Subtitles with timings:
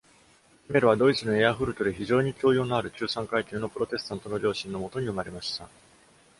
[0.65, 5.69] シメルはドイツのエアフルトで、非常に教養のある中産階級のプロテスタントの両親のもとに生まれました。